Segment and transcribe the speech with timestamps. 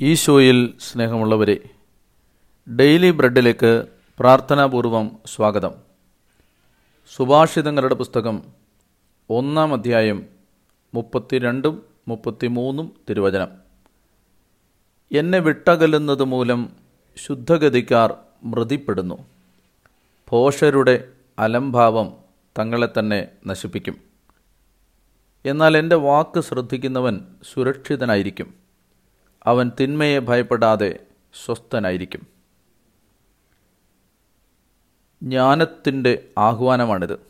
[0.00, 1.68] ഈശോയിൽ സ്നേഹമുള്ളവരെ
[2.76, 3.86] ഡെയിലി ബ്രെഡിലേക്ക്
[4.18, 5.74] പ്രാർത്ഥനാപൂർവം സ്വാഗതം.
[7.16, 8.42] സുഭാഷിതങ്ങളുടെ പുസ്തകം
[9.30, 10.26] ഒന്നാം അധ്യായം
[10.94, 13.48] മുപ്പത്തിരണ്ടും മുപ്പത്തിമൂന്നും തിരുവചനം.
[15.12, 16.72] എന്നെ വിട്ടകലുന്നത് മൂലം
[17.26, 18.14] ശുദ്ധഗതിക്കാർ
[18.44, 19.26] മൃതിപ്പെടുന്നു.
[20.30, 22.12] ഭോഷരുടെ അലംഭാവം
[22.58, 23.96] തങ്ങളെ തന്നെ നശിപ്പിക്കും.
[25.44, 27.20] എന്നാൽ എന്റെ വാക്ക് ശ്രദ്ധിക്കുന്നവൻ
[27.52, 28.61] സുരക്ഷിതനായിരിക്കും.
[29.46, 31.06] അവൻ തിന്മയെ ഭയപ്പെടാതെ
[31.44, 32.26] സ്വസ്ഥനായിരിക്കും.
[35.22, 37.26] ജ്ഞാനത്തിന്റെ ആഹ്വാനമാണിത്.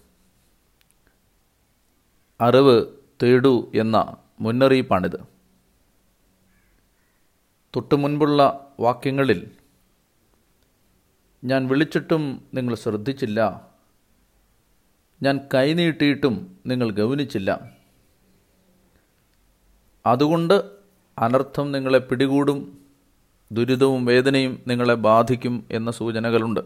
[2.40, 2.86] അറിവ്
[3.22, 5.20] തേടൂ എന്ന മുന്നറിയിപ്പാണിത്.
[7.76, 9.50] തൊട്ടു മുൻപുള്ള വാക്യങ്ങളിൽ
[11.44, 13.68] ഞാൻ വിളിച്ചിട്ടും നിങ്ങൾ ശ്രദ്ധിച്ചില്ല.
[15.22, 17.70] ഞാൻ കൈനീട്ടിയിട്ടും നിങ്ങൾ ഗൗനിച്ചില്ല.
[20.06, 20.81] അതുകൊണ്ട്
[21.18, 22.78] അനർത്ഥം നിങ്ങളെ പിടികൂടും
[23.52, 26.60] ദുരിതവും വേദനയും നിങ്ങളെ ബാധിക്കും എന്ന സൂചനകളുണ്ട്.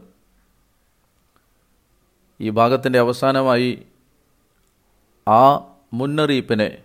[2.40, 3.86] ഈ ഭാഗത്തിന്റെ അവസാനമായി
[5.28, 5.56] ആ
[5.92, 6.82] മുന്നറിയിപ്പിനെ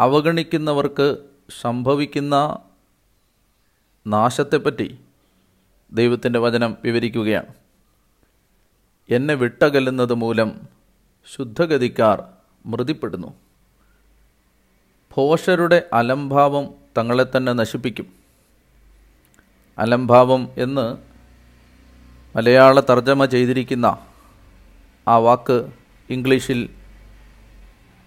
[0.00, 1.16] അവഗണിക്കുന്നവർക്ക്
[1.60, 2.58] സംഭവിക്കുന്ന
[4.06, 4.98] നാശത്തെപ്പറ്റി
[5.92, 7.54] ദൈവത്തിന്റെ വചനം വിവരിക്കുകയാണ്.
[9.10, 10.60] എന്നെ വിട്ടകലുന്നത് മൂലം
[11.34, 12.24] ശുദ്ധഗതിക്കാർ
[12.66, 13.45] മൃതിപ്പെടുന്നു.
[15.16, 18.06] ഭോഷരുടെ അലംഭാവം തങ്ങളെ തന്നെ നശിപ്പിക്കും.
[19.78, 20.96] അലംഭാവം എന്ന്
[22.36, 23.98] മലയാള തർജമ ചെയ്തിരിക്കുന്ന
[25.08, 25.66] ആ വാക്ക്
[26.10, 26.70] ഇംഗ്ലീഷിൽ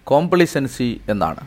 [0.04, 1.40] കോംപ്ലിസൻസി എന്നാണ്.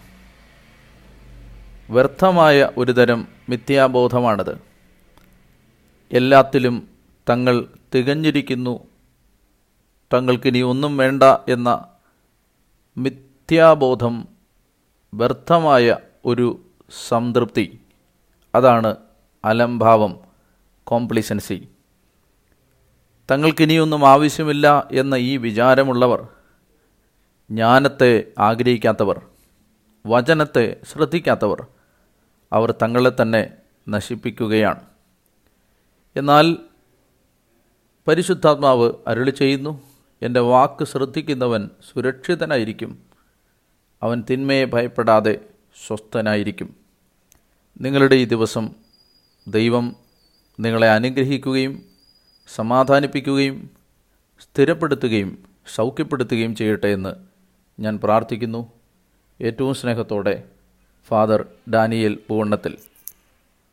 [1.89, 4.61] വ്യർത്ഥമായ ഒരുതരം മിഥ്യാബോധമാണത്.
[6.11, 6.87] എല്ലാത്തിലും
[7.29, 8.87] തങ്ങൾ തികഞ്ഞിരിക്കുന്നു.
[10.13, 11.85] തങ്ങൾക്കിനി ഒന്നും വേണ്ട എന്ന
[12.97, 14.32] മിഥ്യാബോധം
[15.13, 16.61] വ്യർത്ഥമായ ഒരു
[17.07, 17.79] സംതൃപ്തി.
[18.55, 18.95] അതാണ്
[19.45, 20.19] അലംഭാവം
[20.83, 21.67] കോംപ്ലിസൻസി
[23.31, 26.27] തങ്ങൾക്കിനിയൊന്നും ആവശ്യമില്ല എന്ന ഈ വിചാരമുള്ളവർ
[27.51, 29.25] ജ്ഞാനത്തെ ആഗ്രഹിക്കാത്തവർ
[30.07, 31.67] വചനത്തെ ശ്രദ്ധിക്കാത്തവർ
[32.53, 33.51] അവർ തങ്ങളെ തന്നെ
[33.89, 34.81] നശിപ്പിക്കുകയാണ്.
[36.15, 36.57] എന്നാൽ
[38.07, 39.81] പരിശുദ്ധാത്മാവ് അരുളി ചെയ്യുന്നു
[40.21, 43.12] എന്റെ വാക്ക് ശ്രദ്ധിക്കുന്നവൻ സുരക്ഷിതനായിരിക്കും.
[44.03, 45.39] അവൻ തിന്മയെ ഭയപ്പെടാതെ
[45.87, 46.75] സ്വസ്ഥനായിരിക്കും.
[47.81, 48.69] നിങ്ങളുടെ ഈ ദിവസം
[49.47, 49.95] ദൈവം
[50.59, 51.83] നിങ്ങളെ അനുഗ്രഹിക്കുകയും
[52.55, 53.69] സമാധാനിപ്പിക്കുകയും
[54.41, 55.43] സ്ഥിരപ്പെടുത്തുകയും
[55.75, 57.13] സൗഖ്യപ്പെടുത്തുകയും ചെയ്യട്ടെ എന്ന്
[57.81, 58.71] ഞാൻ പ്രാർത്ഥിക്കുന്നു.
[59.41, 60.43] ഏറ്റവും സ്നേഹത്തോടെ
[61.07, 62.77] ഫാദർ ഡാനിയൽ പൂവണ്ണത്തിൽ